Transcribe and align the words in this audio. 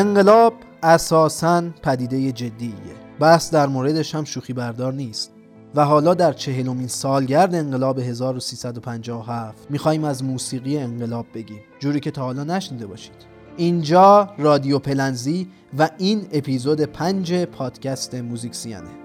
انقلاب 0.00 0.54
اساساً 0.82 1.62
پدیده 1.82 2.32
جدیه. 2.32 2.72
بحث 3.20 3.50
در 3.50 3.66
موردش 3.66 4.14
هم 4.14 4.24
شوخی 4.24 4.52
بردار 4.52 4.92
نیست. 4.92 5.32
و 5.74 5.84
حالا 5.84 6.14
در 6.14 6.32
چهلمین 6.32 6.88
سالگرد 6.88 7.54
انقلاب 7.54 7.98
1357 7.98 9.70
می‌خوایم 9.70 10.04
از 10.04 10.24
موسیقی 10.24 10.78
انقلاب 10.78 11.26
بگیم. 11.34 11.60
جوری 11.78 12.00
که 12.00 12.10
تا 12.10 12.22
حالا 12.22 12.44
نشنیده 12.44 12.86
باشید. 12.86 13.14
اینجا 13.56 14.30
رادیو 14.38 14.78
پلنزی 14.78 15.48
و 15.78 15.90
این 15.98 16.26
اپیزود 16.32 16.80
پنج 16.80 17.34
پادکست 17.44 18.14
موزیکسیانه 18.14 18.99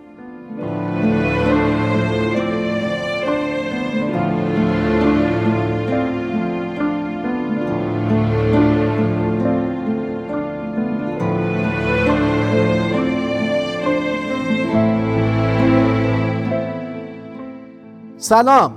سلام 18.26 18.74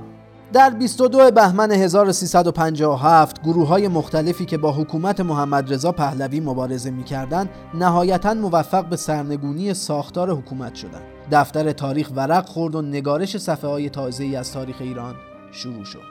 در 0.52 0.70
22 0.70 1.30
بهمن 1.30 1.72
1357 1.72 3.42
گروه 3.42 3.68
های 3.68 3.88
مختلفی 3.88 4.44
که 4.44 4.58
با 4.58 4.72
حکومت 4.72 5.20
محمد 5.20 5.72
رضا 5.72 5.92
پهلوی 5.92 6.40
مبارزه 6.40 6.90
می‌کردند 6.90 7.50
نهایتا 7.74 8.34
موفق 8.34 8.84
به 8.84 8.96
سرنگونی 8.96 9.74
ساختار 9.74 10.30
حکومت 10.30 10.74
شدند. 10.74 11.02
دفتر 11.32 11.72
تاریخ 11.72 12.10
ورق 12.16 12.46
خورد 12.46 12.74
و 12.74 12.82
نگارش 12.82 13.36
صفحه 13.36 13.70
های 13.70 13.90
تازه 13.90 14.24
از 14.38 14.52
تاریخ 14.52 14.76
ایران 14.80 15.14
شروع 15.52 15.84
شد. 15.84 16.02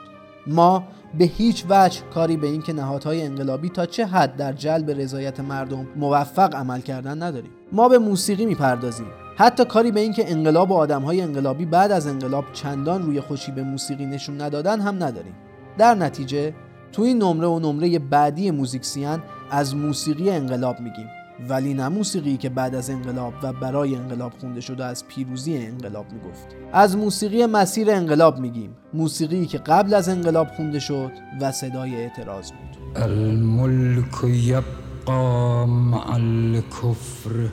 ما 0.46 0.82
به 1.18 1.24
هیچ 1.24 1.64
وجه 1.68 2.00
کاری 2.14 2.36
به 2.36 2.46
اینکه 2.46 2.72
نهادهای 2.72 3.22
انقلابی 3.22 3.68
تا 3.68 3.86
چه 3.86 4.06
حد 4.06 4.36
در 4.36 4.52
جلب 4.52 4.90
رضایت 4.90 5.40
مردم 5.40 5.86
موفق 5.96 6.54
عمل 6.54 6.80
کردن 6.80 7.22
نداریم. 7.22 7.50
ما 7.72 7.88
به 7.88 7.98
موسیقی 7.98 8.46
می‌پردازیم 8.46 9.06
حتی 9.38 9.64
کاری 9.64 9.92
به 9.92 10.00
اینکه 10.00 10.30
انقلاب 10.30 10.70
و 10.70 10.74
آدمهای 10.74 11.20
انقلابی 11.20 11.66
بعد 11.66 11.92
از 11.92 12.06
انقلاب 12.06 12.44
چندان 12.52 13.02
روی 13.02 13.20
خوشی 13.20 13.52
به 13.52 13.62
موسیقی 13.62 14.06
نشون 14.06 14.40
ندادن 14.40 14.80
هم 14.80 14.94
نداریم. 14.94 15.34
در 15.78 15.94
نتیجه 15.94 16.54
تو 16.92 17.02
این 17.02 17.18
نمره 17.22 17.46
و 17.46 17.58
نمره 17.58 17.98
بعدی 17.98 18.50
موزیکسیان 18.50 19.22
از 19.50 19.76
موسیقی 19.76 20.30
انقلاب 20.30 20.80
میگیم. 20.80 21.06
ولی 21.48 21.74
نه 21.74 21.88
موسیقی 21.88 22.36
که 22.36 22.48
بعد 22.48 22.74
از 22.74 22.90
انقلاب 22.90 23.32
و 23.42 23.52
برای 23.52 23.94
انقلاب 23.94 24.32
خونده 24.40 24.60
شده 24.60 24.84
از 24.84 25.08
پیروزی 25.08 25.56
انقلاب 25.56 26.06
می‌گفت. 26.12 26.46
از 26.72 26.96
موسیقی 26.96 27.46
مسیر 27.46 27.90
انقلاب 27.90 28.38
میگیم. 28.38 28.70
موسیقی 28.94 29.46
که 29.46 29.58
قبل 29.58 29.94
از 29.94 30.08
انقلاب 30.08 30.48
خونده 30.48 30.78
شد 30.78 31.10
و 31.40 31.52
صدای 31.52 31.96
اعتراض 31.96 32.50
بود. 32.52 33.02
الملک 33.02 34.24
یبقا 34.24 35.66
مع 35.66 36.14
الكفر 36.14 37.48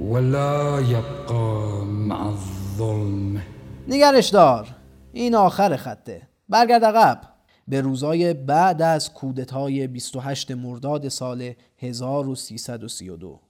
ولا 0.00 0.80
يبقى 0.80 1.84
مع 1.86 2.26
الظلم. 2.26 3.42
نگرش 3.88 4.28
دار. 4.28 4.68
این 5.12 5.34
آخر 5.34 5.76
خطه. 5.76 6.22
برگرد 6.48 6.84
عقب. 6.84 7.20
به 7.68 7.80
روزای 7.80 8.34
بعد 8.34 8.82
از 8.82 9.12
کودتای 9.12 9.86
28 9.86 10.50
مرداد 10.50 11.08
سال 11.08 11.52
1332 11.78 13.40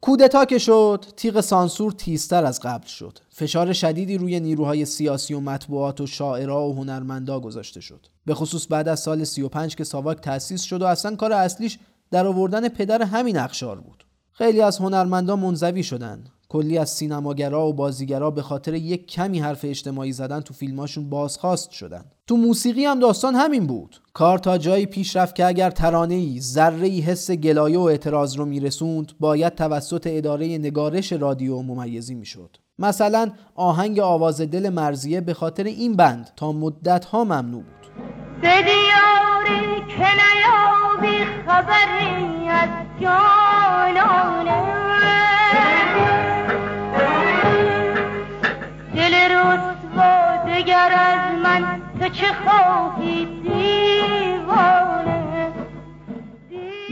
کودتا 0.00 0.44
که 0.44 0.58
شد 0.58 1.04
تیغ 1.16 1.40
سانسور 1.40 1.92
تیزتر 1.92 2.44
از 2.44 2.60
قبل 2.60 2.86
شد. 2.86 3.18
فشار 3.30 3.72
شدیدی 3.72 4.18
روی 4.18 4.40
نیروهای 4.40 4.84
سیاسی 4.84 5.34
و 5.34 5.40
مطبوعات 5.40 6.00
و 6.00 6.06
شاعرها 6.06 6.68
و 6.68 6.74
هنرمندا 6.74 7.40
گذاشته 7.40 7.80
شد. 7.80 8.06
به 8.26 8.34
خصوص 8.34 8.66
بعد 8.70 8.88
از 8.88 9.00
سال 9.00 9.24
35 9.24 9.76
که 9.76 9.84
ساواک 9.84 10.20
تأسیس 10.20 10.62
شد 10.62 10.82
و 10.82 10.86
اصلا 10.86 11.16
کار 11.16 11.32
اصلیش 11.32 11.78
در 12.10 12.26
آوردن 12.26 12.68
پدر 12.68 13.02
همین 13.02 13.38
اخشار 13.38 13.80
بود. 13.80 14.04
خیلی 14.32 14.60
از 14.60 14.78
هنرمندان 14.78 15.38
منزوی 15.38 15.82
شدن. 15.82 16.24
کلی 16.48 16.78
از 16.78 16.90
سینماگرا 16.90 17.66
و 17.66 17.72
بازیگرا 17.72 18.30
به 18.30 18.42
خاطر 18.42 18.74
یک 18.74 19.06
کمی 19.06 19.40
حرف 19.40 19.64
اجتماعی 19.64 20.12
زدن 20.12 20.40
تو 20.40 20.54
فیلماشون 20.54 21.10
بازخواست 21.10 21.70
شدن. 21.70 22.04
تو 22.26 22.36
موسیقی 22.36 22.84
هم 22.84 23.00
داستان 23.00 23.34
همین 23.34 23.66
بود. 23.66 24.00
کار 24.14 24.38
تا 24.38 24.58
جایی 24.58 24.86
پیش 24.86 25.16
رفت 25.16 25.34
که 25.34 25.46
اگر 25.46 25.70
ترانه 25.70 26.14
ای 26.14 26.40
ذره 26.40 26.86
ای 26.86 27.00
حس 27.00 27.30
گلایه 27.30 27.78
و 27.78 27.82
اعتراض 27.82 28.36
رو 28.36 28.44
میرسوند 28.44 29.12
باید 29.20 29.54
توسط 29.54 30.06
اداره 30.10 30.46
نگارش 30.46 31.12
رادیو 31.12 31.62
ممیزی 31.62 32.14
می‌شد. 32.14 32.56
مثلا 32.78 33.30
آهنگ 33.54 33.98
آواز 33.98 34.40
دل 34.40 34.68
مرزیه 34.68 35.20
به 35.20 35.34
خاطر 35.34 35.64
این 35.64 35.96
بند 35.96 36.30
تا 36.36 36.52
مدت 36.52 37.04
ها 37.04 37.24
ممنوع 37.24 37.62
بود. 37.62 37.90
که 39.88 40.06
نیابی 40.20 41.24
خبری 41.46 42.48
از 42.48 42.68
جانانه 43.00 44.62
دل 48.94 49.14
رسوا 49.14 50.36
دگر 50.46 50.92
از 50.92 51.38
من 51.42 51.82
تو 52.00 52.08
چه 52.08 52.26
خواهی؟ 52.44 53.39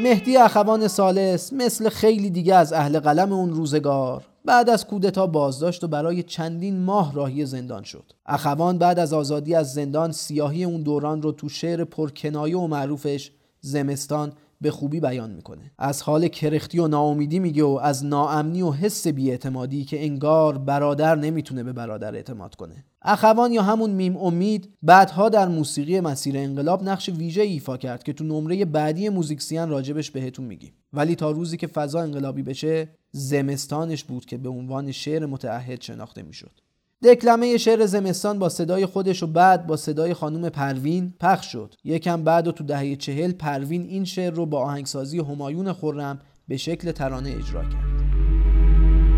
مهدی 0.08 0.36
اخوان 0.36 0.88
سالس 0.88 1.52
مثل 1.52 1.88
خیلی 1.88 2.30
دیگه 2.30 2.54
از 2.54 2.72
اهل 2.72 3.00
قلم 3.00 3.32
اون 3.32 3.50
روزگار. 3.50 4.24
بعد 4.44 4.70
از 4.70 4.86
کودتا 4.86 5.26
بازداشت 5.26 5.84
و 5.84 5.88
برای 5.88 6.22
چندین 6.22 6.84
ماه 6.84 7.14
راهی 7.14 7.46
زندان 7.46 7.82
شد. 7.82 8.12
اخوان 8.26 8.78
بعد 8.78 8.98
از 8.98 9.12
آزادی 9.12 9.54
از 9.54 9.72
زندان 9.74 10.12
سیاهی 10.12 10.64
اون 10.64 10.82
دوران 10.82 11.22
رو 11.22 11.32
تو 11.32 11.48
شعر 11.48 11.84
پرکنایه 11.84 12.56
و 12.56 12.66
معروفش 12.66 13.30
زمستان 13.60 14.32
به 14.60 14.70
خوبی 14.70 15.00
بیان 15.00 15.30
می‌کنه. 15.30 15.72
از 15.78 16.02
حال 16.02 16.28
کرختی 16.28 16.78
و 16.78 16.88
ناامیدی 16.88 17.38
میگه 17.38 17.64
و 17.64 17.80
از 17.82 18.04
ناامنی 18.04 18.62
و 18.62 18.70
حس 18.70 19.06
بی‌اعتمادی 19.06 19.84
که 19.84 20.04
انگار 20.04 20.58
برادر 20.58 21.14
نمی‌تونه 21.14 21.62
به 21.62 21.72
برادر 21.72 22.14
اعتماد 22.14 22.54
کنه. 22.54 22.84
اخوان 23.02 23.52
یا 23.52 23.62
همون 23.62 23.90
میم 23.90 24.16
امید 24.16 24.74
بعدها 24.82 25.28
در 25.28 25.48
موسیقی 25.48 26.00
مسیر 26.00 26.38
انقلاب 26.38 26.88
نقش 26.88 27.08
ویژه 27.08 27.42
ایفا 27.42 27.76
کرد 27.76 28.02
که 28.02 28.12
تو 28.12 28.24
نمره 28.24 28.64
بعدی 28.64 29.08
موزیکسین 29.08 29.68
راجبش 29.70 30.10
بهتون 30.10 30.44
میگیم. 30.44 30.72
ولی 30.92 31.14
تا 31.14 31.30
روزی 31.30 31.56
که 31.56 31.66
فضا 31.66 32.00
انقلابی 32.00 32.42
بشه 32.42 32.88
زمستانش 33.12 34.04
بود 34.04 34.24
که 34.24 34.36
به 34.38 34.48
عنوان 34.48 34.92
شعر 34.92 35.26
متعهد 35.26 35.82
شناخته 35.82 36.22
می‌شد. 36.22 36.67
دکلمه 37.04 37.56
شعر 37.56 37.86
زمستان 37.86 38.38
با 38.38 38.48
صدای 38.48 38.86
خودش 38.86 39.22
و 39.22 39.26
بعد 39.26 39.66
با 39.66 39.76
صدای 39.76 40.14
خانم 40.14 40.48
پروین 40.48 41.12
پخش 41.20 41.52
شد. 41.52 41.74
یکم 41.84 42.24
بعد 42.24 42.48
و 42.48 42.52
تو 42.52 42.64
دهه 42.64 42.96
چهل 42.96 43.32
پروین 43.32 43.82
این 43.82 44.04
شعر 44.04 44.32
رو 44.32 44.46
با 44.46 44.60
آهنگسازی 44.60 45.18
همایون 45.18 45.72
خرم 45.72 46.18
به 46.48 46.56
شکل 46.56 46.92
ترانه 46.92 47.30
اجرا 47.30 47.62
کرد. 47.62 47.74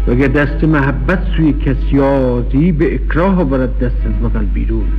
اگر 0.09 0.29
دست 0.29 0.65
محبت 0.65 1.19
سوی 1.37 1.53
کسی 1.53 2.01
آزی 2.01 2.73
به 2.73 2.95
اکراه 2.95 3.41
آورد 3.41 3.79
دست 3.79 4.07
از 4.07 4.13
بغل 4.23 4.45
بیرون. 4.45 4.93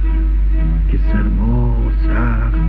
که 0.92 1.00
سرما 1.12 1.92
سخت 2.08 2.62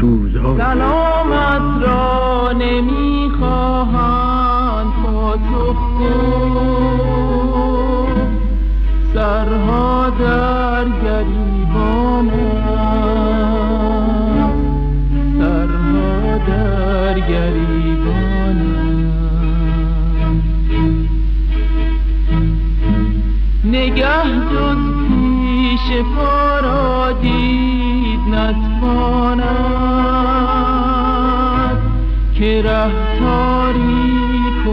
سوزا 0.00 0.56
سلامت 0.58 1.82
را 1.82 2.52
نمی‌خواهند 2.52 4.12
پاسخ 5.04 5.76
سرها 9.22 10.10
در 10.10 10.84
گریبان 10.84 12.30
سرها 15.38 16.38
در 16.46 17.20
گریبان 17.20 18.58
نگه 23.64 24.24
جز 24.52 24.82
پیش 25.08 25.86
پا 26.16 27.12
دید 27.12 28.20
نتواند. 28.34 29.52
که 32.34 32.62
ره 32.62 32.90
تاریک 33.18 34.66
و 34.66 34.68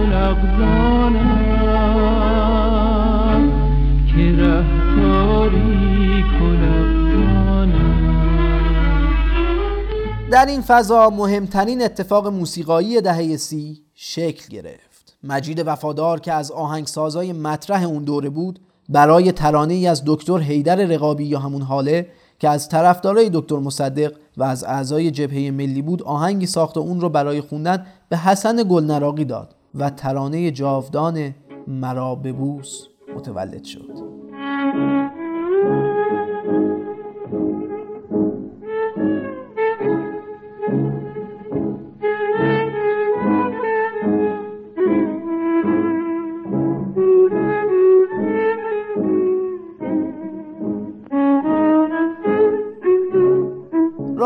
در 10.31 10.45
این 10.45 10.61
فضا 10.61 11.09
مهمترین 11.09 11.81
اتفاق 11.81 12.27
موسیقایی 12.27 13.01
دهه 13.01 13.37
سی 13.37 13.83
شکل 13.95 14.47
گرفت. 14.47 15.17
مجید 15.23 15.67
وفادار 15.67 16.19
که 16.19 16.33
از 16.33 16.51
آهنگسازای 16.51 17.33
مطرح 17.33 17.83
اون 17.83 18.03
دوره 18.03 18.29
بود 18.29 18.59
برای 18.89 19.31
ترانه 19.31 19.73
ای 19.73 19.87
از 19.87 20.03
دکتر 20.05 20.37
حیدر 20.37 20.75
رقابی 20.75 21.25
یا 21.25 21.39
همون 21.39 21.61
حاله 21.61 22.07
که 22.39 22.49
از 22.49 22.69
طرفدارای 22.69 23.29
دکتر 23.33 23.55
مصدق 23.55 24.13
و 24.37 24.43
از 24.43 24.63
اعضای 24.63 25.11
جبهه 25.11 25.51
ملی 25.51 25.81
بود 25.81 26.03
آهنگی 26.03 26.45
ساخت 26.45 26.77
و 26.77 26.79
اون 26.79 27.01
رو 27.01 27.09
برای 27.09 27.41
خوندن 27.41 27.85
به 28.09 28.17
حسن 28.17 28.63
گلنراقی 28.69 29.25
داد 29.25 29.55
و 29.75 29.89
ترانه 29.89 30.51
جاودان 30.51 31.35
مرا 31.67 32.15
ببوس 32.15 32.83
متولد 33.15 33.63
شد. 33.63 34.08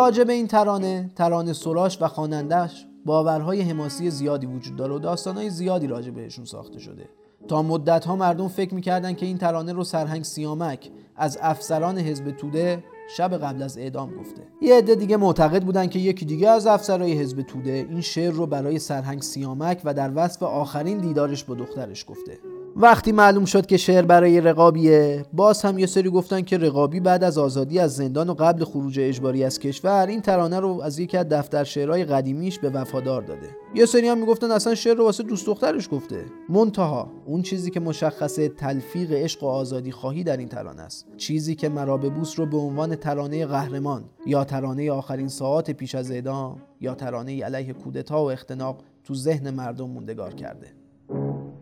راجع 0.04 0.24
به 0.24 0.34
این 0.34 0.48
ترانه 0.48 1.12
ترانه 1.16 1.54
سراش 1.54 2.02
و 2.02 2.08
خوانندهش 2.08 2.86
باورهای 3.06 3.62
حماسی 3.62 4.10
زیادی 4.10 4.46
وجود 4.46 4.76
داره 4.76 4.94
و 4.94 5.00
داستانهای 5.00 5.50
زیادی 5.50 5.88
راجع 5.88 6.12
بهشون 6.12 6.46
ساخته 6.46 6.80
شده. 6.80 7.10
تا 7.48 7.62
مدت 7.62 8.06
ها 8.06 8.16
مردم 8.16 8.48
فکر 8.48 8.74
می‌کردن 8.74 9.14
که 9.14 9.26
این 9.26 9.38
ترانه 9.38 9.74
رو 9.74 9.84
سرهنگ 9.84 10.24
سیامک 10.24 10.92
از 11.16 11.38
افسران 11.42 11.98
حزب 11.98 12.32
توده 12.32 12.84
شب 13.18 13.38
قبل 13.38 13.64
از 13.64 13.78
اعدام 13.78 14.16
گفته. 14.16 14.42
یه 14.62 14.78
عده 14.78 14.96
دیگه 14.96 15.18
معتقد 15.18 15.64
بودن 15.64 15.88
که 15.88 16.00
یکی 16.00 16.26
دیگه 16.26 16.50
از 16.50 16.68
افسرهای 16.68 17.14
حزب 17.14 17.42
توده 17.42 17.88
این 17.90 18.02
شعر 18.02 18.32
رو 18.32 18.46
برای 18.46 18.80
سرهنگ 18.80 19.22
سیامک 19.22 19.82
و 19.84 19.94
در 19.94 20.12
وصف 20.16 20.44
آخرین 20.44 20.98
دیدارش 20.98 21.44
با 21.44 21.56
دخترش 21.56 22.06
گفته. 22.08 22.40
وقتی 22.76 23.12
معلوم 23.12 23.46
شد 23.46 23.66
که 23.66 23.78
شعر 23.78 24.06
برای 24.06 24.42
رقابیه 24.42 25.26
باز 25.34 25.62
هم 25.62 25.80
یه 25.80 25.86
سری 25.86 26.10
گفتن 26.10 26.42
که 26.42 26.58
رقابی 26.58 27.00
بعد 27.00 27.24
از 27.24 27.38
آزادی 27.38 27.80
از 27.80 27.96
زندان 27.96 28.30
و 28.30 28.34
قبل 28.34 28.64
خروج 28.64 29.00
اجباری 29.00 29.44
از 29.44 29.60
کشور 29.60 30.08
این 30.08 30.22
ترانه 30.22 30.60
رو 30.60 30.82
از 30.82 31.00
یکی 31.00 31.18
از 31.18 31.30
دفتر 31.30 31.64
شعرهای 31.64 32.06
قدیمیش 32.06 32.60
به 32.60 32.70
وفادار 32.70 33.22
داده. 33.22 33.50
یه 33.76 33.86
سری 33.86 34.08
هم 34.08 34.18
می‌گفتن 34.18 34.52
اصلا 34.52 34.76
شعر 34.76 34.96
رو 34.96 35.04
واسه 35.04 35.24
دوست 35.24 35.46
دخترش 35.46 35.90
گفته. 35.92 36.26
منتها 36.50 37.12
اون 37.26 37.42
چیزی 37.42 37.72
که 37.72 37.80
مشخصه 37.80 38.50
تلفیق 38.50 39.12
عشق 39.12 39.44
و 39.44 39.48
آزادی 39.48 39.92
خواهی 39.92 40.24
در 40.24 40.38
این 40.38 40.48
ترانه 40.48 40.82
است. 40.82 41.06
چیزی 41.18 41.56
که 41.56 41.70
مرا 41.70 41.98
بوس 41.98 42.40
رو 42.40 42.46
به 42.46 42.58
عنوان 42.58 42.96
ترانه 42.96 43.46
قهرمان 43.46 44.04
یا 44.26 44.44
ترانه 44.44 44.92
آخرین 44.92 45.28
ساعات 45.28 45.72
پیش 45.72 45.96
از 45.96 46.12
اعدام 46.12 46.62
یا 46.82 46.96
ترانه 46.96 47.44
علیه 47.44 47.74
کودتا 47.74 48.24
و 48.24 48.32
اختناق 48.32 48.78
تو 49.04 49.16
ذهن 49.16 49.50
مردم 49.50 49.90
موندگار 49.90 50.34
کرده. 50.34 50.83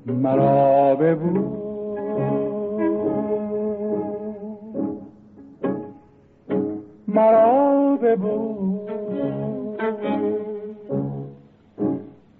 مرا 0.05 0.95
ببو. 0.95 1.61
مرا 7.07 7.97
ببو. 8.03 8.55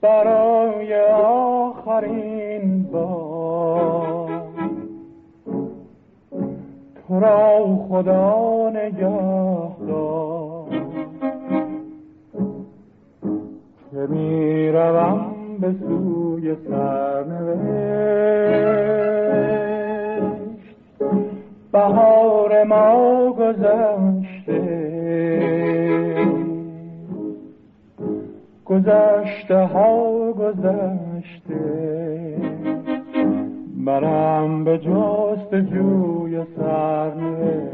برای 0.01 1.01
آخرین 1.13 2.83
بار. 2.83 4.41
تو 7.07 7.19
را 7.19 7.77
خدا 7.89 8.69
نگه 8.69 9.85
دار. 9.87 10.69
که 13.91 14.07
می 14.09 14.69
روم 14.69 15.30
به 15.61 15.75
سوی 15.79 16.55
سرنوشت. 16.69 17.61
بهار 21.71 22.63
ما 22.63 23.33
گذشته. 23.33 24.61
گذشته 28.65 29.57
ها 29.57 30.31
گذشته. 30.33 31.61
برم 33.85 34.63
به 34.63 34.77
جست 34.77 35.55
جوی 35.55 36.43
سرنوشت. 36.57 37.71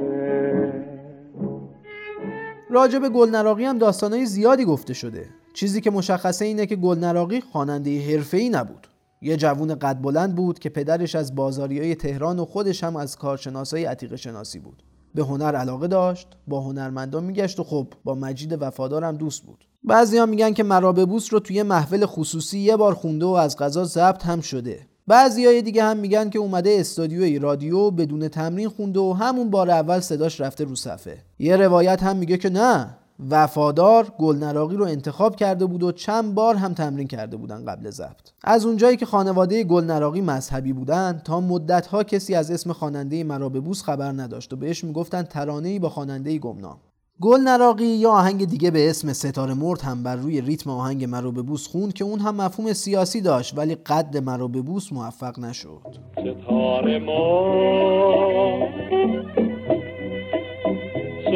راجع 2.69 2.99
به 2.99 3.09
گلنراقی 3.09 3.65
هم 3.65 3.77
داستانهای 3.77 4.25
زیادی 4.25 4.65
گفته 4.65 4.93
شده. 4.93 5.25
چیزی 5.57 5.81
که 5.81 5.91
مشخصه 5.91 6.45
اینه 6.45 6.65
که 6.65 6.75
گلنراقی 6.75 7.41
خواننده 7.41 8.11
حرفه‌ای 8.11 8.49
نبود. 8.49 8.87
یه 9.21 9.37
جوون 9.37 9.75
قد 9.75 10.01
بلند 10.01 10.35
بود 10.35 10.59
که 10.59 10.69
پدرش 10.69 11.15
از 11.15 11.35
بازاریای 11.35 11.95
تهران 11.95 12.39
و 12.39 12.45
خودش 12.45 12.83
هم 12.83 12.95
از 12.95 13.15
کارشناسای 13.15 13.85
عتیق 13.85 14.15
شناسی 14.15 14.59
بود. 14.59 14.83
به 15.15 15.23
هنر 15.23 15.55
علاقه 15.55 15.87
داشت 15.87 16.27
با 16.47 16.61
هنرمندان 16.61 17.23
میگشت 17.23 17.59
و 17.59 17.63
خب 17.63 17.87
با 18.03 18.15
مجید 18.15 18.61
وفادارم 18.61 19.17
دوست 19.17 19.43
بود. 19.43 19.67
بعضی 19.83 20.25
میگن 20.25 20.53
که 20.53 20.63
مراببوس 20.63 21.33
رو 21.33 21.39
توی 21.39 21.63
محفل 21.63 22.05
خصوصی 22.05 22.59
یه 22.59 22.77
بار 22.77 22.93
خونده 22.93 23.25
و 23.25 23.29
از 23.29 23.57
غذا 23.57 23.83
ضبط 23.83 24.25
هم 24.25 24.41
شده. 24.41 24.87
بعضی 25.07 25.45
های 25.45 25.61
دیگه 25.61 25.83
هم 25.83 25.97
میگن 25.97 26.29
که 26.29 26.39
اومده 26.39 26.77
استودیوی 26.79 27.39
رادیو 27.39 27.91
بدون 27.91 28.27
تمرین 28.27 28.69
خونده 28.69 28.99
و 28.99 29.13
همون 29.13 29.49
بار 29.49 29.71
اول 29.71 29.99
صداش 29.99 30.41
رفته 30.41 30.63
رو 30.63 30.75
صفحه. 30.75 31.17
یه 31.39 31.55
روایت 31.55 32.03
هم 32.03 32.17
میگه 32.17 32.37
که 32.37 32.49
نه 32.49 32.97
وفادار 33.19 34.07
گلنراقی 34.19 34.75
رو 34.75 34.85
انتخاب 34.85 35.35
کرده 35.35 35.65
بود 35.65 35.83
و 35.83 35.91
چند 35.91 36.35
بار 36.35 36.55
هم 36.55 36.73
تمرین 36.73 37.07
کرده 37.07 37.37
بودن 37.37 37.65
قبل 37.65 37.89
ضبط. 37.89 38.31
از 38.43 38.65
اونجایی 38.65 38.97
که 38.97 39.05
خانواده 39.05 39.63
گلنراقی 39.63 40.21
مذهبی 40.21 40.73
بودن 40.73 41.21
تا 41.25 41.41
مدتها 41.41 42.03
کسی 42.03 42.35
از 42.35 42.51
اسم 42.51 42.73
خواننده 42.73 43.23
مراببوس 43.23 43.83
خبر 43.83 44.11
نداشت 44.11 44.53
و 44.53 44.55
بهش 44.55 44.83
می‌گفتن 44.83 45.23
ترانه‌ای 45.23 45.79
با 45.79 45.89
خواننده 45.89 46.37
گمنام. 46.37 46.77
گل 47.21 47.39
نراقی 47.39 47.85
یا 47.85 48.11
آهنگ 48.11 48.45
دیگه 48.45 48.71
به 48.71 48.89
اسم 48.89 49.13
ستاره 49.13 49.53
مرد 49.53 49.81
هم 49.81 50.03
بر 50.03 50.15
روی 50.15 50.41
ریتم 50.41 50.69
آهنگ 50.69 51.05
مرا 51.05 51.31
به 51.31 51.41
بوس 51.41 51.67
خوند 51.67 51.93
که 51.93 52.03
اون 52.03 52.19
هم 52.19 52.35
مفهوم 52.35 52.73
سیاسی 52.73 53.21
داشت 53.21 53.57
ولی 53.57 53.75
قد 53.75 54.17
مرا 54.17 54.47
به 54.47 54.61
بوس 54.61 54.93
موفق 54.93 55.39
نشد. 55.39 55.81
ستاره 56.11 56.99
ما 56.99 57.57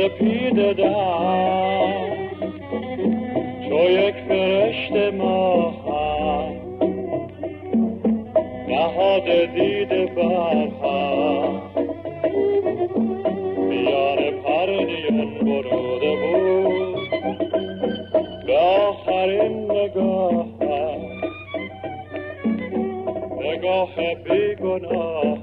سپید 0.02 0.74
دم 0.74 2.18
چو 3.70 3.80
یک 3.90 4.16
فرشت 4.28 5.14
ما 5.14 5.70
هم 5.70 6.54
نهاد 8.68 9.26
دید 9.56 10.16
بر 10.16 10.68
هم 10.84 11.62
میان 13.70 14.32
پرنیان 14.44 15.34
بروده 15.40 16.16
بود. 16.16 17.10
به 18.48 18.58
آخرین 18.58 19.72
نگاه 19.72 20.46
نگاه 23.42 23.96
بیگناه 24.24 25.38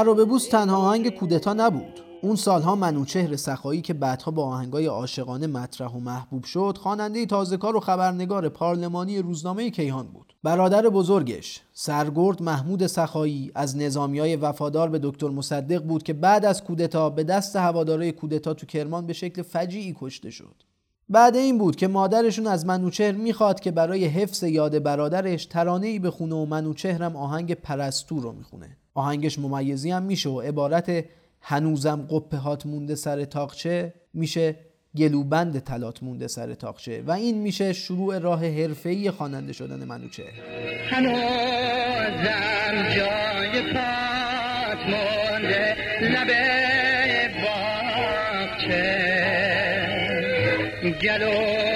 مرا 0.00 0.14
به 0.14 0.24
بوس 0.24 0.48
تنها 0.48 0.76
آهنگ 0.76 1.10
کودتا 1.10 1.52
نبود. 1.52 2.00
اون 2.22 2.36
سالها 2.36 2.74
منوچهر 2.74 3.36
سخایی 3.36 3.80
که 3.80 3.94
بعدها 3.94 4.30
با 4.30 4.44
آهنگای 4.44 4.86
عاشقانه 4.86 5.46
مطرح 5.46 5.92
و 5.92 6.00
محبوب 6.00 6.44
شد 6.44 6.78
خواننده 6.80 7.26
تازهکار 7.26 7.76
و 7.76 7.80
خبرنگار 7.80 8.48
پارلمانی 8.48 9.18
روزنامه 9.18 9.70
کیهان 9.70 10.06
بود. 10.06 10.34
برادر 10.42 10.88
بزرگش 10.88 11.60
سرگرد 11.72 12.42
محمود 12.42 12.86
سخایی 12.86 13.52
از 13.54 13.76
نظامیای 13.76 14.36
وفادار 14.36 14.88
به 14.88 14.98
دکتر 15.02 15.28
مصدق 15.28 15.82
بود 15.82 16.02
که 16.02 16.12
بعد 16.12 16.44
از 16.44 16.64
کودتا 16.64 17.10
به 17.10 17.24
دست 17.24 17.56
هوادارای 17.56 18.12
کودتا 18.12 18.54
تو 18.54 18.66
کرمان 18.66 19.06
به 19.06 19.12
شکل 19.12 19.42
فجیعی 19.42 19.96
کشته 20.00 20.30
شد. 20.30 20.54
بعد 21.08 21.36
این 21.36 21.58
بود 21.58 21.76
که 21.76 21.88
مادرشون 21.88 22.46
از 22.46 22.66
منوچهر 22.66 23.12
می‌خواد 23.12 23.60
که 23.60 23.70
برای 23.70 24.04
حفظ 24.04 24.42
یاد 24.42 24.82
برادرش 24.82 25.46
ترانه‌ای 25.46 25.98
بخونه 25.98 26.34
و 26.34 26.46
منوچهرم 26.46 27.16
آهنگ 27.16 27.54
پرستو 27.54 28.20
رو 28.20 28.32
می‌خونه. 28.32 28.76
آهنگش 29.00 29.38
ممیزی 29.38 29.90
هم 29.90 30.02
میشه 30.02 30.28
و 30.28 30.40
عبارت 30.40 31.04
هنوزم 31.40 32.06
قپه 32.10 32.36
هات 32.36 32.66
مونده 32.66 32.94
سر 32.94 33.24
تاقچه 33.24 33.94
میشه 34.14 34.56
گلوبند 34.96 35.58
تلات 35.58 36.02
مونده 36.02 36.26
سر 36.28 36.54
تاقچه 36.54 37.02
و 37.06 37.10
این 37.10 37.38
میشه 37.38 37.72
شروع 37.72 38.18
راه 38.18 38.46
حرفه‌ای 38.46 39.10
خواننده 39.10 39.52
شدن 39.52 39.84
منوچهر. 39.84 40.26
هنوزم 40.90 42.74
جای 42.96 43.62
پات 43.72 44.80
مونده 44.90 45.76
لبه 46.02 47.30
باغچه. 47.42 48.90
گلو 51.02 51.69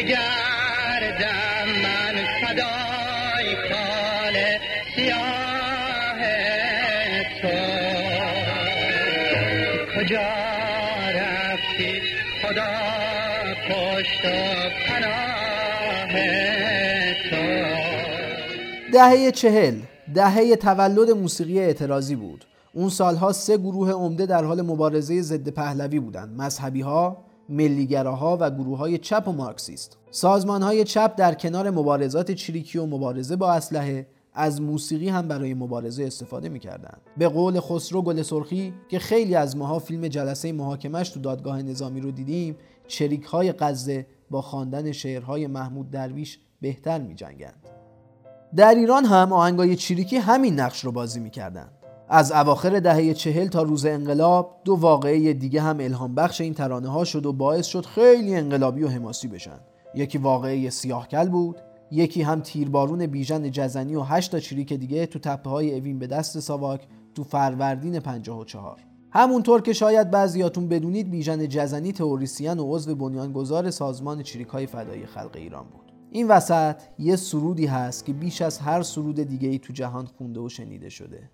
بگردم 0.00 1.66
من 1.82 2.16
فدای 2.40 3.54
کال 3.54 4.36
سیاه 4.96 6.20
تو. 7.42 7.56
کجا 9.96 10.30
رفتی؟ 11.14 12.00
خدا 12.42 12.72
پشت 13.68 14.24
و 14.24 14.28
پناه 14.86 16.12
تو. 17.30 17.44
دهه 18.92 19.30
چهل 19.30 19.74
دهه 20.14 20.56
تولد 20.56 21.10
موسیقی 21.10 21.60
اعتراضی 21.60 22.16
بود. 22.16 22.44
اون 22.72 22.88
سالها 22.88 23.32
سه 23.32 23.56
گروه 23.56 23.92
عمده 23.92 24.26
در 24.26 24.44
حال 24.44 24.62
مبارزه 24.62 25.22
ضد 25.22 25.48
پهلوی 25.48 26.00
بودند. 26.00 26.40
مذهبی 26.40 26.80
ها 26.80 27.29
ملیگراها 27.50 28.38
و 28.40 28.50
گروه 28.50 28.78
های 28.78 28.98
چپ 28.98 29.28
و 29.28 29.32
مارکسیست 29.32 29.98
سازمان 30.10 30.62
های 30.62 30.84
چپ 30.84 31.14
در 31.16 31.34
کنار 31.34 31.70
مبارزات 31.70 32.30
چریکی 32.30 32.78
و 32.78 32.86
مبارزه 32.86 33.36
با 33.36 33.52
اسلحه 33.52 34.06
از 34.34 34.62
موسیقی 34.62 35.08
هم 35.08 35.28
برای 35.28 35.54
مبارزه 35.54 36.04
استفاده 36.04 36.48
می‌کردند. 36.48 37.00
به 37.16 37.28
قول 37.28 37.60
خسرو 37.60 38.02
گل 38.02 38.22
سرخی 38.22 38.74
که 38.88 38.98
خیلی 38.98 39.34
از 39.34 39.56
ماها 39.56 39.78
فیلم 39.78 40.08
جلسه 40.08 40.52
محاکمش 40.52 41.08
تو 41.08 41.20
دادگاه 41.20 41.62
نظامی 41.62 42.00
رو 42.00 42.10
دیدیم 42.10 42.56
چریک 42.86 43.24
های 43.24 43.52
قزه 43.52 44.06
با 44.30 44.42
خواندن 44.42 44.92
شعرهای 44.92 45.46
محمود 45.46 45.90
درویش 45.90 46.38
بهتر 46.60 46.98
می 46.98 47.14
جنگند. 47.14 47.68
در 48.56 48.74
ایران 48.74 49.04
هم 49.04 49.32
آهنگای 49.32 49.76
چریکی 49.76 50.16
همین 50.16 50.60
نقش 50.60 50.84
رو 50.84 50.92
بازی 50.92 51.20
می‌کردند. 51.20 51.79
از 52.12 52.32
اواخر 52.32 52.80
دهه 52.80 53.14
چهل 53.14 53.48
تا 53.48 53.62
روز 53.62 53.86
انقلاب 53.86 54.60
دو 54.64 54.74
واقعه 54.74 55.32
دیگه 55.32 55.60
هم 55.60 55.76
الهام 55.80 56.14
بخش 56.14 56.40
این 56.40 56.54
ترانه 56.54 56.88
ها 56.88 57.04
شد 57.04 57.26
و 57.26 57.32
باعث 57.32 57.66
شد 57.66 57.86
خیلی 57.86 58.34
انقلابی 58.34 58.82
و 58.82 58.88
حماسی 58.88 59.28
بشن. 59.28 59.60
یکی 59.94 60.18
واقعه 60.18 60.70
سیاهکل 60.70 61.28
بود 61.28 61.56
یکی 61.90 62.22
هم 62.22 62.40
تیربارون 62.40 63.06
بیژن 63.06 63.50
جزنی 63.50 63.94
و 63.94 64.00
هشت 64.00 64.32
تا 64.32 64.40
چریک 64.40 64.72
دیگه 64.72 65.06
تو 65.06 65.18
تپه 65.18 65.50
های 65.50 65.78
اوین 65.78 65.98
به 65.98 66.06
دست 66.06 66.40
ساواک 66.40 66.86
تو 67.14 67.24
فروردین 67.24 68.00
54 68.00 68.76
همونطور 69.10 69.62
که 69.62 69.72
شاید 69.72 70.10
بعضیاتون 70.10 70.68
بدونید 70.68 71.10
بیژن 71.10 71.48
جزنی 71.48 71.92
تئوریسین 71.92 72.58
و 72.58 72.74
عضو 72.74 72.94
بنیانگذار 72.94 73.70
سازمان 73.70 74.22
چریک 74.22 74.48
های 74.48 74.66
فدایی 74.66 75.06
خلق 75.06 75.36
ایران 75.36 75.64
بود. 75.64 75.92
این 76.10 76.28
وسط 76.28 76.76
یه 76.98 77.16
سرودی 77.16 77.66
هست 77.66 78.04
که 78.04 78.12
بیش 78.12 78.42
از 78.42 78.58
هر 78.58 78.82
سرود 78.82 79.20
دیگه 79.20 79.48
ای 79.48 79.58
تو 79.58 79.72
جهان 79.72 80.06
خونده 80.06 80.40
و 80.40 80.48
شنیده 80.48 80.88
شده. 80.88 81.30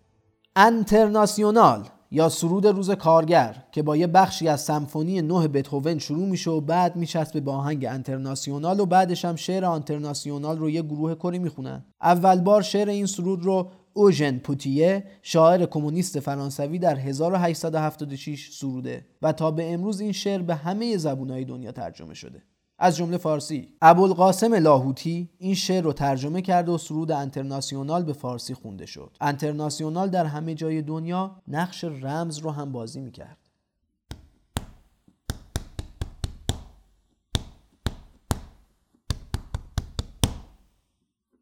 انترناسیونال 0.58 1.88
یا 2.10 2.28
سرود 2.28 2.66
روز 2.66 2.90
کارگر 2.90 3.64
که 3.72 3.82
با 3.82 3.96
یه 3.96 4.06
بخشی 4.06 4.48
از 4.48 4.60
سمفونی 4.60 5.22
نه 5.22 5.48
بتهوون 5.48 5.98
شروع 5.98 6.28
میشه 6.28 6.50
و 6.50 6.60
بعد 6.60 6.96
میچسبه 6.96 7.40
به 7.40 7.50
آهنگ 7.50 7.84
انترناسیونال 7.84 8.80
و 8.80 8.86
بعدش 8.86 9.24
هم 9.24 9.36
شعر 9.36 9.64
انترناسیونال 9.64 10.58
رو 10.58 10.70
یه 10.70 10.82
گروه 10.82 11.14
کری 11.14 11.38
می‌خونن. 11.38 11.84
اول 12.02 12.40
بار 12.40 12.62
شعر 12.62 12.88
این 12.88 13.06
سرود 13.06 13.44
رو 13.44 13.70
اوژن 13.92 14.38
پوتیه 14.38 15.04
شاعر 15.22 15.66
کمونیست 15.66 16.20
فرانسوی 16.20 16.78
در 16.78 16.98
1876 16.98 18.50
سروده 18.52 19.06
و 19.22 19.32
تا 19.32 19.50
به 19.50 19.72
امروز 19.72 20.00
این 20.00 20.12
شعر 20.12 20.42
به 20.42 20.54
همه 20.54 20.96
زبونهای 20.96 21.44
دنیا 21.44 21.72
ترجمه 21.72 22.14
شده. 22.14 22.42
از 22.78 22.96
جمله 22.96 23.16
فارسی. 23.16 23.68
ابوالقاسم 23.82 24.54
لاهوتی 24.54 25.30
این 25.38 25.54
شعر 25.54 25.84
رو 25.84 25.92
ترجمه 25.92 26.42
کرده 26.42 26.72
و 26.72 26.78
سرود 26.78 27.12
انترناسیونال 27.12 28.02
به 28.02 28.12
فارسی 28.12 28.54
خونده 28.54 28.86
شد. 28.86 29.16
انترناسیونال 29.20 30.10
در 30.10 30.24
همه 30.24 30.54
جای 30.54 30.82
دنیا 30.82 31.42
نقش 31.48 31.84
رمز 31.84 32.38
رو 32.38 32.50
هم 32.50 32.72
بازی 32.72 33.00
می‌کرد. 33.00 33.36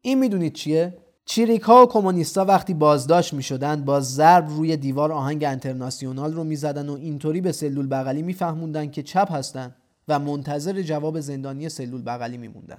این 0.01 0.19
می‌دونید 0.19 0.53
چیه؟ 0.53 0.97
چیریک 1.25 1.61
ها 1.61 1.83
و 1.83 1.85
کمونیستا 1.85 2.45
وقتی 2.45 2.73
بازداشت 2.73 3.33
می 3.33 3.43
شدند 3.43 3.85
با 3.85 3.99
ضرب 3.99 4.49
روی 4.49 4.77
دیوار 4.77 5.11
آهنگ 5.11 5.43
انترناسیونال 5.43 6.33
رو 6.33 6.43
می 6.43 6.55
زدن 6.55 6.89
و 6.89 6.93
اینطوری 6.93 7.41
به 7.41 7.51
سلول 7.51 7.87
بغلی 7.87 8.21
می 8.21 8.33
فهموندن 8.33 8.91
که 8.91 9.03
چپ 9.03 9.31
هستن. 9.31 9.75
و 10.07 10.19
منتظر 10.19 10.81
جواب 10.81 11.19
زندانی 11.19 11.69
سلول 11.69 12.01
بغلی 12.01 12.37
میموندن. 12.37 12.77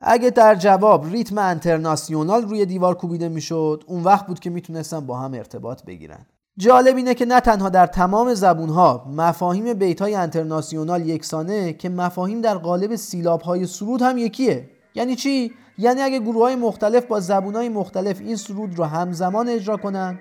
اگه 0.00 0.30
در 0.30 0.54
جواب 0.54 1.06
ریتم 1.06 1.38
انترناسیونال 1.38 2.42
روی 2.42 2.66
دیوار 2.66 2.94
کوبیده 2.94 3.28
می‌شد 3.28 3.84
اون 3.86 4.02
وقت 4.04 4.26
بود 4.26 4.40
که 4.40 4.50
می‌تونستن 4.50 5.06
با 5.06 5.18
هم 5.18 5.34
ارتباط 5.34 5.84
بگیرن. 5.84 6.26
جالب 6.58 6.96
اینه 6.96 7.14
که 7.14 7.24
نه 7.24 7.40
تنها 7.40 7.68
در 7.68 7.86
تمام 7.86 8.34
زبونها 8.34 9.06
مفاهیم 9.16 9.74
بیت 9.74 10.02
های 10.02 10.14
انترناسیونال 10.14 11.08
یکسانه 11.08 11.72
که 11.72 11.88
مفاهیم 11.88 12.40
در 12.40 12.58
قالب 12.58 12.96
سیلاب 12.96 13.40
های 13.40 13.66
سرود 13.66 14.02
هم 14.02 14.18
یکیه. 14.18 14.70
یعنی 14.94 15.16
چی؟ 15.16 15.52
یعنی 15.78 16.00
اگه 16.00 16.18
گروه 16.18 16.42
های 16.42 16.56
مختلف 16.56 17.06
با 17.06 17.20
زبون 17.20 17.56
های 17.56 17.68
مختلف 17.68 18.20
این 18.20 18.36
سرود 18.36 18.78
رو 18.78 18.84
همزمان 18.84 19.48
اجرا 19.48 19.76
کنن 19.76 20.18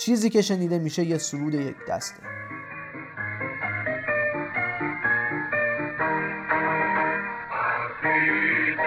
چیزی 0.00 0.30
که 0.30 0.42
شنیده 0.42 0.78
میشه 0.78 1.04
یه 1.04 1.18
سرود 1.18 1.54
یک 1.54 1.76
دسته. 1.88 2.35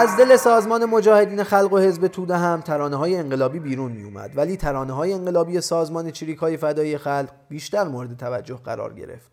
از 0.00 0.16
دل 0.16 0.36
سازمان 0.36 0.84
مجاهدین 0.84 1.42
خلق 1.42 1.72
و 1.72 1.78
حزب 1.78 2.06
توده 2.06 2.36
هم 2.36 2.60
ترانه 2.60 2.96
های 2.96 3.16
انقلابی 3.16 3.58
بیرون 3.58 3.92
می 3.92 4.04
اومد 4.04 4.30
ولی 4.36 4.56
ترانه 4.56 4.92
های 4.92 5.12
انقلابی 5.12 5.60
سازمان 5.60 6.10
چریک 6.10 6.38
های 6.38 6.56
فدایی 6.56 6.98
خلق 6.98 7.28
بیشتر 7.48 7.84
مورد 7.84 8.16
توجه 8.16 8.58
قرار 8.64 8.94
گرفت. 8.94 9.32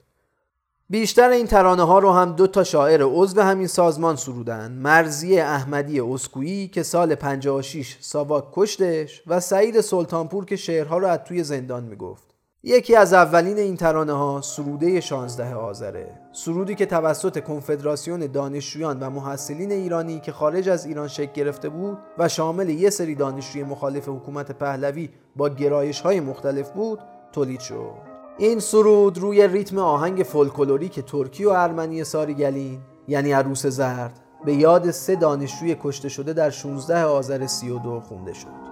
بیشتر 0.89 1.29
این 1.29 1.47
ترانه 1.47 1.83
ها 1.83 1.99
رو 1.99 2.11
هم 2.11 2.35
دو 2.35 2.47
تا 2.47 2.63
شاعر 2.63 3.01
عضو 3.03 3.41
همین 3.41 3.67
سازمان 3.67 4.15
سرودن. 4.15 4.71
مرزی 4.71 5.39
احمدی 5.39 5.99
اسکویی 5.99 6.67
که 6.67 6.83
سال 6.83 7.15
56 7.15 7.97
ساواک 8.01 8.45
کشتش 8.51 9.23
و 9.27 9.39
سعید 9.39 9.81
سلطانپور 9.81 10.45
که 10.45 10.55
شعرها 10.55 10.97
رو 10.97 11.07
از 11.07 11.19
توی 11.19 11.43
زندان 11.43 11.83
می‌گفت. 11.83 12.26
یکی 12.63 12.95
از 12.95 13.13
اولین 13.13 13.57
این 13.57 13.77
ترانه 13.77 14.13
ها 14.13 14.41
سروده 14.41 15.01
16 15.01 15.55
آذره. 15.55 16.19
سرودی 16.31 16.75
که 16.75 16.85
توسط 16.85 17.43
کنفدراسیون 17.43 18.19
دانشجویان 18.19 18.99
و 18.99 19.09
محصلین 19.09 19.71
ایرانی 19.71 20.19
که 20.19 20.31
خارج 20.31 20.69
از 20.69 20.85
ایران 20.85 21.07
شکل 21.07 21.31
گرفته 21.33 21.69
بود 21.69 21.97
و 22.17 22.27
شامل 22.27 22.69
یه 22.69 22.89
سری 22.89 23.15
دانشجوی 23.15 23.63
مخالف 23.63 24.09
حکومت 24.09 24.51
پهلوی 24.51 25.09
با 25.35 25.49
گرایش 25.49 26.01
های 26.01 26.19
مختلف 26.19 26.69
بود 26.69 26.99
تولید 27.31 27.59
شد. 27.59 27.91
این 28.37 28.59
سرود 28.59 29.17
روی 29.17 29.47
ریتم 29.47 29.77
آهنگ 29.77 30.23
فولکلوریک 30.23 30.99
ترکی 30.99 31.45
و 31.45 31.49
ارمنی 31.49 32.03
ساریگلین 32.03 32.79
یعنی 33.07 33.31
عروس 33.31 33.65
زرد 33.65 34.19
به 34.45 34.53
یاد 34.53 34.91
سه 34.91 35.15
دانشجوی 35.15 35.75
کشته 35.81 36.09
شده 36.09 36.33
در 36.33 36.49
16 36.49 37.03
آذر 37.03 37.47
32 37.47 37.99
خونده 37.99 38.33
شد. 38.33 38.66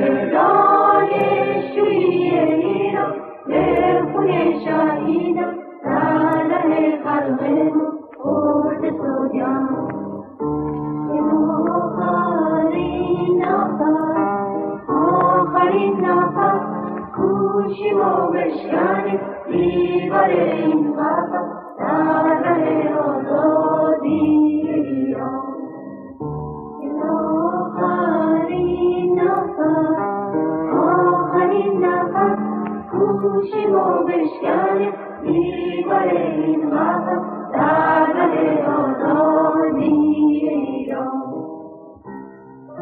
آخرین 0.00 0.59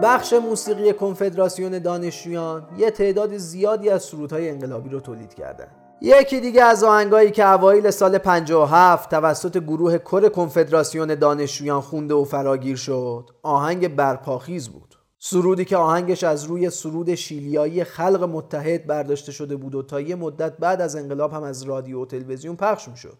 بخش 0.02 0.32
موسیقی 0.32 0.92
کنفدراسیون 0.92 1.78
دانشجویان 1.78 2.62
یه 2.78 2.90
تعداد 2.90 3.36
زیادی 3.36 3.90
از 3.90 4.02
سرودهای 4.02 4.50
انقلابی 4.50 4.88
رو 4.88 5.00
تولید 5.00 5.34
کردن. 5.34 5.68
یکی 6.00 6.40
دیگه 6.40 6.62
از 6.62 6.84
آهنگایی 6.84 7.30
که 7.30 7.48
اوایل 7.48 7.90
سال 7.90 8.18
57 8.18 9.10
توسط 9.10 9.58
گروه 9.58 9.98
کر 9.98 10.28
کنفدراسیون 10.28 11.14
دانشجویان 11.14 11.80
خونده 11.80 12.14
و 12.14 12.24
فراگیر 12.24 12.76
شد 12.76 13.30
آهنگ 13.42 13.96
برپاخیز 13.96 14.68
بود. 14.68 14.87
سرودی 15.20 15.64
که 15.64 15.76
آهنگش 15.76 16.24
از 16.24 16.44
روی 16.44 16.70
سرود 16.70 17.14
شیلیایی 17.14 17.84
خلق 17.84 18.22
متحد 18.22 18.86
برداشته 18.86 19.32
شده 19.32 19.56
بود 19.56 19.74
و 19.74 19.82
تا 19.82 20.00
یه 20.00 20.14
مدت 20.14 20.56
بعد 20.56 20.80
از 20.80 20.96
انقلاب 20.96 21.32
هم 21.32 21.42
از 21.42 21.62
رادیو 21.62 22.02
و 22.02 22.06
تلویزیون 22.06 22.56
پخش 22.56 22.88
می‌شد. 22.88 23.18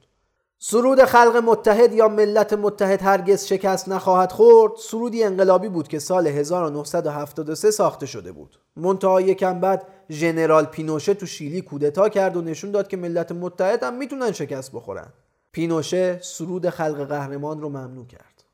سرود 0.59 1.05
خلق 1.05 1.37
متحد 1.37 1.93
یا 1.93 2.09
ملت 2.09 2.53
متحد 2.53 3.03
هرگز 3.03 3.45
شکست 3.45 3.89
نخواهد 3.89 4.33
خورد 4.33 4.73
سرودی 4.77 5.25
انقلابی 5.25 5.69
بود 5.69 5.89
که 5.89 5.99
سال 5.99 6.27
1973 6.27 7.71
ساخته 7.71 8.07
شده 8.07 8.33
بود. 8.33 8.59
منتها 8.77 9.21
یکم 9.21 9.61
بعد 9.61 9.87
ژنرال 10.11 10.65
پینوشه 10.65 11.15
تو 11.15 11.27
شیلی 11.27 11.63
کودتا 11.63 12.09
کرد 12.09 12.37
و 12.37 12.43
نشون 12.43 12.71
داد 12.71 12.89
که 12.89 12.97
ملت 12.97 13.33
متحد 13.33 13.83
هم 13.83 13.95
می‌تونن 13.95 14.33
شکست 14.33 14.73
بخورن. 14.73 15.13
پینوشه 15.53 16.19
سرود 16.23 16.71
خلق 16.71 17.09
قهرمان 17.09 17.61
رو 17.61 17.69
ممنوع 17.69 18.07
کرد. 18.07 18.45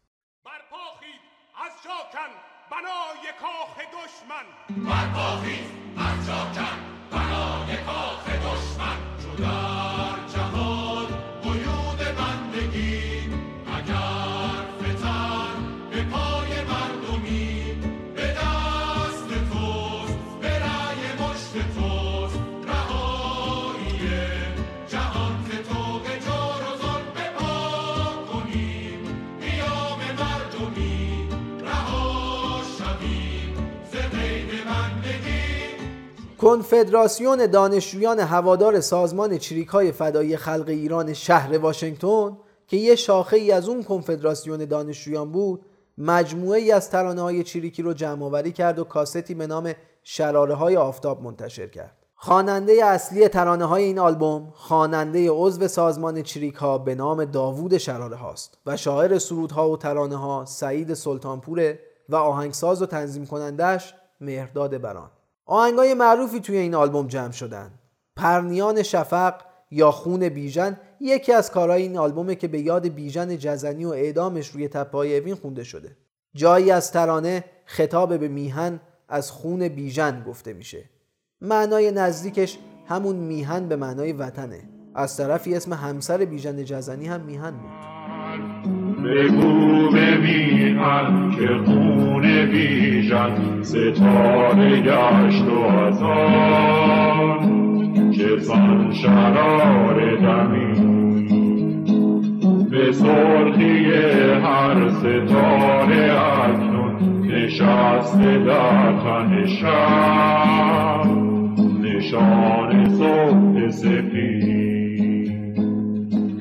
برپاخید 0.44 1.20
از 1.66 1.72
جاکن 1.84 2.43
بنای 2.84 3.32
کاخ 3.40 3.76
دشمن. 3.96 4.46
برپاخیز 4.84 5.66
از 5.96 6.26
جاکن 6.26 6.78
بنای 7.10 7.76
کاخ 7.76 8.26
دشمن. 8.26 8.96
چو 9.22 9.44
کنفدراسیون 36.44 37.46
دانشجویان 37.46 38.20
هوادار 38.20 38.80
سازمان 38.80 39.38
چریک 39.38 39.68
های 39.68 39.92
فدایی 39.92 40.36
خلق 40.36 40.68
ایران 40.68 41.12
شهر 41.12 41.58
واشنگتن 41.58 42.36
که 42.66 42.76
یه 42.76 42.94
شاخه 42.94 43.36
ای 43.36 43.52
از 43.52 43.68
اون 43.68 43.82
کنفدراسیون 43.82 44.64
دانشجویان 44.64 45.32
بود 45.32 45.64
مجموعه 45.98 46.60
ای 46.60 46.72
از 46.72 46.90
ترانه 46.90 47.22
های 47.22 47.42
چریکی 47.42 47.82
رو 47.82 47.92
جمع 47.92 48.24
آوری 48.24 48.52
کرد 48.52 48.78
و 48.78 48.84
کاستی 48.84 49.34
به 49.34 49.46
نام 49.46 49.72
شراره 50.02 50.54
های 50.54 50.76
آفتاب 50.76 51.22
منتشر 51.22 51.66
کرد. 51.66 51.96
خواننده 52.14 52.84
اصلی 52.84 53.28
ترانه 53.28 53.64
های 53.64 53.84
این 53.84 53.98
آلبوم 53.98 54.52
خواننده 54.54 55.30
عضو 55.30 55.68
سازمان 55.68 56.22
چریک 56.22 56.54
ها 56.54 56.78
به 56.78 56.94
نام 56.94 57.24
داوود 57.24 57.78
شراره 57.78 58.16
هاست 58.16 58.58
و 58.66 58.76
شاعر 58.76 59.18
سرودها 59.18 59.70
و 59.70 59.76
ترانه 59.76 60.16
ها 60.16 60.44
سعید 60.44 60.94
سلطانپوره 60.94 61.80
و 62.08 62.16
آهنگساز 62.16 62.82
و 62.82 62.86
تنظیم 62.86 63.26
کنندش 63.26 63.94
مهرداد 64.20 64.80
بران. 64.80 65.10
آهنگای 65.46 65.94
معروفی 65.94 66.40
توی 66.40 66.56
این 66.56 66.74
آلبوم 66.74 67.06
جمع 67.06 67.32
شدن. 67.32 67.70
پرنیان 68.16 68.82
شفق 68.82 69.34
یا 69.70 69.90
خون 69.90 70.28
بیژن 70.28 70.80
یکی 71.00 71.32
از 71.32 71.50
کارهای 71.50 71.82
این 71.82 71.98
آلبومه 71.98 72.34
که 72.34 72.48
به 72.48 72.60
یاد 72.60 72.88
بیژن 72.88 73.38
جزنی 73.38 73.84
و 73.84 73.88
اعدامش 73.88 74.48
روی 74.48 74.68
تپه 74.68 74.98
های 74.98 75.18
اوین 75.18 75.34
خونده 75.34 75.64
شده. 75.64 75.96
جایی 76.34 76.70
از 76.70 76.92
ترانه 76.92 77.44
خطاب 77.64 78.18
به 78.18 78.28
میهن 78.28 78.80
از 79.08 79.30
خون 79.30 79.68
بیژن 79.68 80.24
گفته 80.26 80.52
میشه. 80.52 80.84
معنای 81.40 81.90
نزدیکش 81.90 82.58
همون 82.88 83.16
میهن 83.16 83.68
به 83.68 83.76
معنای 83.76 84.12
وطنه. 84.12 84.68
از 84.94 85.16
طرفی 85.16 85.54
اسم 85.54 85.72
همسر 85.72 86.24
بیژن 86.24 86.64
جزنی 86.64 87.06
هم 87.06 87.20
میهن 87.20 87.50
بود. 87.50 87.93
بگو 89.04 89.90
به 89.90 90.16
میهن 90.16 91.30
که 91.30 91.48
خون 91.64 92.46
بیژن 92.46 93.62
ستاره 93.62 94.80
گشت 94.80 95.44
و 95.44 95.58
از 95.62 96.02
آن 96.02 97.40
که 98.12 98.36
زن 98.38 98.92
شرار 98.92 100.16
دمی. 100.16 100.94
به 102.70 102.92
سرخی 102.92 103.92
هر 104.42 104.88
ستاره 104.88 106.12
اکنون 106.42 107.26
نشسته 107.26 108.38
در 108.38 108.92
تن 108.92 109.44
نشان 111.82 112.88
صبح 112.88 113.68
سفید 113.68 115.30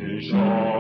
نشان 0.02 0.73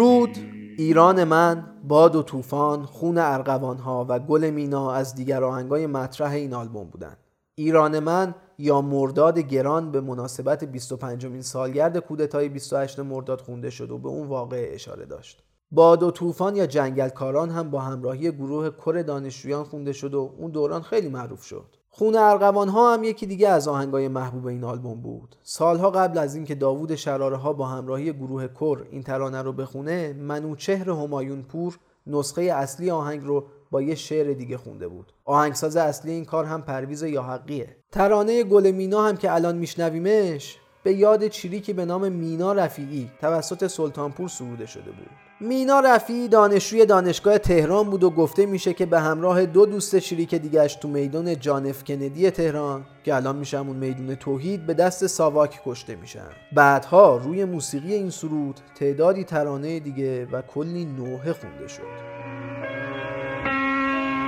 رود 0.00 0.36
ایران 0.78 1.24
من 1.24 1.66
باد 1.88 2.16
و 2.16 2.22
طوفان 2.22 2.84
خون 2.84 3.18
ارغوانها 3.18 4.06
و 4.08 4.18
گل 4.18 4.50
مینا 4.50 4.92
از 4.92 5.14
دیگر 5.14 5.44
آهنگای 5.44 5.86
مطرح 5.86 6.32
این 6.32 6.54
آلبوم 6.54 6.84
بودند. 6.84 7.16
ایران 7.54 7.98
من 7.98 8.34
یا 8.58 8.80
مرداد 8.80 9.38
گران 9.38 9.90
به 9.90 10.00
مناسبت 10.00 10.64
25 10.64 11.26
مین 11.26 11.42
سالگرد 11.42 11.98
کودتای 11.98 12.48
28 12.48 12.98
مرداد 12.98 13.40
خونده 13.40 13.70
شد 13.70 13.90
و 13.90 13.98
به 13.98 14.08
اون 14.08 14.28
واقعه 14.28 14.74
اشاره 14.74 15.06
داشت. 15.06 15.42
باد 15.70 16.02
و 16.02 16.10
طوفان 16.10 16.56
یا 16.56 16.66
جنگلکاران 16.66 17.50
هم 17.50 17.70
با 17.70 17.80
همراهی 17.80 18.32
گروه 18.32 18.70
کر 18.70 19.02
دانشجویان 19.02 19.64
خونده 19.64 19.92
شد 19.92 20.14
و 20.14 20.34
اون 20.38 20.50
دوران 20.50 20.82
خیلی 20.82 21.08
معروف 21.08 21.44
شد. 21.44 21.76
خون 21.92 22.16
ارغوان 22.16 22.68
ها 22.68 22.94
هم 22.94 23.04
یکی 23.04 23.26
دیگه 23.26 23.48
از 23.48 23.68
آهنگای 23.68 24.08
محبوب 24.08 24.46
این 24.46 24.64
آلبوم 24.64 25.00
بود. 25.00 25.36
سالها 25.42 25.90
قبل 25.90 26.18
از 26.18 26.34
اینکه 26.34 26.54
داوود 26.54 26.94
شراره 26.94 27.36
ها 27.36 27.52
با 27.52 27.66
همراهی 27.66 28.12
گروه 28.12 28.48
کر 28.48 28.86
این 28.90 29.02
ترانه 29.02 29.42
رو 29.42 29.52
بخونه 29.52 30.12
منوچهر 30.12 30.90
همایون 30.90 31.42
پور 31.42 31.78
نسخه 32.06 32.42
اصلی 32.42 32.90
آهنگ 32.90 33.24
رو 33.24 33.44
با 33.70 33.82
یه 33.82 33.94
شعر 33.94 34.32
دیگه 34.32 34.56
خونده 34.56 34.88
بود. 34.88 35.12
آهنگساز 35.24 35.76
اصلی 35.76 36.12
این 36.12 36.24
کار 36.24 36.44
هم 36.44 36.62
پرویز 36.62 37.02
یا 37.02 37.22
حقیه 37.22 37.76
ترانه 37.92 38.44
گل 38.44 38.70
مینا 38.70 39.02
هم 39.02 39.16
که 39.16 39.32
الان 39.32 39.56
میشنویمش 39.56 40.58
به 40.82 40.92
یاد 40.92 41.28
چریکی 41.28 41.72
به 41.72 41.84
نام 41.84 42.12
مینا 42.12 42.52
رفیعی 42.52 43.10
توسط 43.20 43.66
سلطانپور 43.66 44.28
سروده 44.28 44.66
شده 44.66 44.90
بود. 44.90 45.29
مینا 45.42 45.80
رفیعی 45.80 46.28
دانشجوی 46.28 46.86
دانشگاه 46.86 47.38
تهران 47.38 47.90
بود 47.90 48.04
و 48.04 48.10
گفته 48.10 48.46
میشه 48.46 48.74
که 48.74 48.86
به 48.86 49.00
همراه 49.00 49.46
دو 49.46 49.66
دوست 49.66 49.96
چریک 49.96 50.34
دیگش 50.34 50.74
تو 50.74 50.88
میدان 50.88 51.38
جانف 51.40 51.84
کندی 51.84 52.30
تهران 52.30 52.84
که 53.04 53.14
الان 53.14 53.36
میشه 53.36 53.58
همون 53.58 53.76
میدون 53.76 54.14
توحید 54.14 54.66
به 54.66 54.74
دست 54.74 55.06
ساواک 55.06 55.60
کشته 55.66 55.96
میشن. 55.96 56.28
بعدها 56.52 57.16
روی 57.16 57.44
موسیقی 57.44 57.94
این 57.94 58.10
سرود 58.10 58.60
تعدادی 58.74 59.24
ترانه 59.24 59.80
دیگه 59.80 60.26
و 60.26 60.42
کلی 60.42 60.84
نوحه 60.84 61.32
خونده 61.32 61.68
شد. 61.68 61.82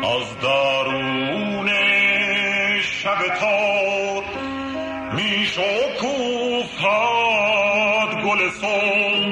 از 0.04 0.42
درون 0.42 1.68
شب 2.82 3.18
تار 3.40 4.24
می 5.16 5.46
گل 8.24 8.50
سون 8.60 9.31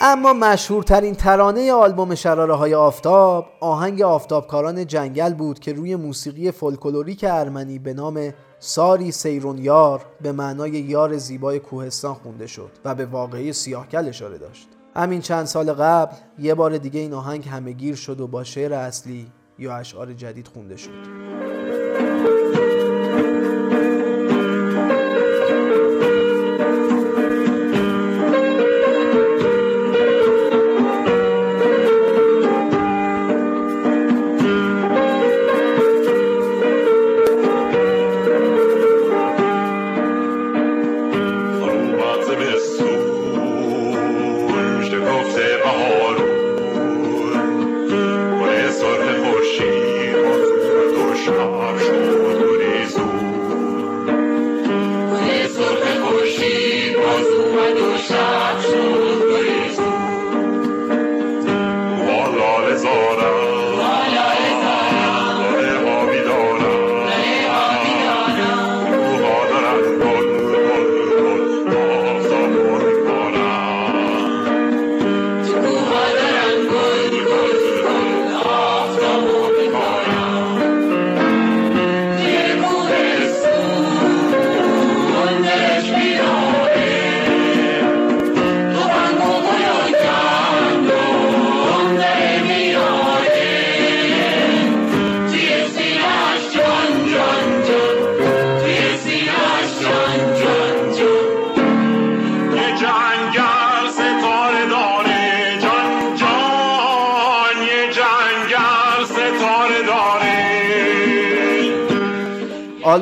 اما 0.00 0.32
مشهورترین 0.32 1.14
ترانه 1.14 1.72
آلبوم 1.72 2.14
شراره 2.14 2.54
های 2.54 2.74
آفتاب 2.74 3.46
آهنگ 3.60 4.02
آفتابکاران 4.02 4.86
جنگل 4.86 5.34
بود 5.34 5.58
که 5.58 5.72
روی 5.72 5.96
موسیقی 5.96 6.50
فولکلوریک 6.50 7.24
ارمنی 7.28 7.78
به 7.78 7.94
نام 7.94 8.32
ساری 8.58 9.12
سیرون 9.12 9.58
یار 9.58 10.06
به 10.20 10.32
معنای 10.32 10.70
یار 10.70 11.16
زیبای 11.16 11.58
کوهستان 11.58 12.14
خونده 12.14 12.46
شد 12.46 12.70
و 12.84 12.94
به 12.94 13.06
واقعی 13.06 13.52
سیاهکل 13.52 14.08
اشاره 14.08 14.38
داشت. 14.38 14.68
همین 14.96 15.20
چند 15.20 15.44
سال 15.44 15.72
قبل 15.72 16.16
یه 16.38 16.54
بار 16.54 16.78
دیگه 16.78 17.00
این 17.00 17.14
آهنگ 17.14 17.48
همهگیر 17.48 17.94
شد 17.94 18.20
و 18.20 18.26
با 18.26 18.44
شعر 18.44 18.72
اصلی 18.72 19.26
یا 19.58 19.76
اشعار 19.76 20.12
جدید 20.12 20.48
خونده 20.48 20.76
شد. 20.76 21.85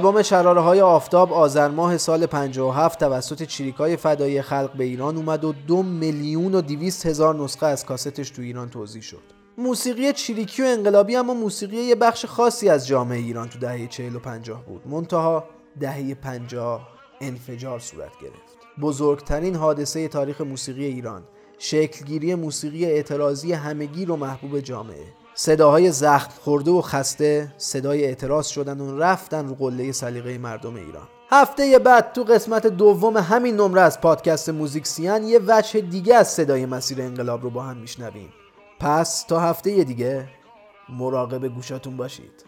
آلبوم 0.04 0.22
شراره 0.22 0.60
های 0.60 0.80
آفتاب 0.80 1.32
آذر 1.32 1.68
ماه 1.68 1.96
سال 1.96 2.26
57 2.26 3.00
توسط 3.00 3.42
چریکای 3.42 3.96
فدایی 3.96 4.42
خلق 4.42 4.72
به 4.72 4.84
ایران 4.84 5.16
اومد 5.16 5.44
و 5.44 5.52
دو 5.52 5.82
میلیون 5.82 6.54
و 6.54 6.60
دیویست 6.60 7.06
هزار 7.06 7.34
نسخه 7.34 7.66
از 7.66 7.86
کاستش 7.86 8.30
تو 8.30 8.42
ایران 8.42 8.70
توضیح 8.70 9.02
شد. 9.02 9.22
موسیقی 9.58 10.12
چریکی 10.12 10.62
و 10.62 10.66
انقلابی 10.66 11.16
اما 11.16 11.34
موسیقی 11.34 11.76
یه 11.76 11.94
بخش 11.94 12.24
خاصی 12.26 12.68
از 12.68 12.86
جامعه 12.86 13.18
ایران 13.18 13.48
تو 13.48 13.58
دهه 13.58 13.86
40 13.86 14.16
و 14.16 14.18
50 14.18 14.62
بود. 14.64 14.82
منتها 14.86 15.44
دهه 15.80 16.14
50 16.14 16.88
انفجار 17.20 17.78
صورت 17.78 18.12
گرفت. 18.22 18.58
بزرگترین 18.80 19.54
حادثه 19.54 20.08
تاریخ 20.08 20.40
موسیقی 20.40 20.84
ایران 20.84 21.22
شکلگیری 21.58 22.34
موسیقی 22.34 22.84
اعتراضی 22.84 23.52
همگیر 23.52 24.10
و 24.10 24.16
محبوب 24.16 24.60
جامعه. 24.60 25.23
صداهای 25.36 25.90
زخم 25.90 26.30
خورده 26.40 26.70
و 26.70 26.80
خسته 26.80 27.52
صدای 27.56 28.04
اعتراض 28.04 28.46
شدن 28.46 28.80
و 28.80 28.98
رفتن 28.98 29.48
رو 29.48 29.54
قله 29.54 29.92
سلیقه 29.92 30.38
مردم 30.38 30.74
ایران 30.74 31.08
هفته 31.30 31.78
بعد 31.78 32.12
تو 32.12 32.24
قسمت 32.24 32.66
دوم 32.66 33.16
همین 33.16 33.56
نمره 33.56 33.80
از 33.80 34.00
پادکست 34.00 34.48
موزیکسیان 34.48 35.22
یه 35.22 35.40
وجه 35.46 35.80
دیگه 35.80 36.14
از 36.14 36.28
صدای 36.28 36.66
مسیر 36.66 37.02
انقلاب 37.02 37.42
رو 37.42 37.50
با 37.50 37.62
هم 37.62 37.76
میشنویم 37.76 38.32
پس 38.80 39.22
تا 39.22 39.40
هفته 39.40 39.84
دیگه 39.84 40.28
مراقب 40.88 41.48
گوشاتون 41.48 41.96
باشید 41.96 42.44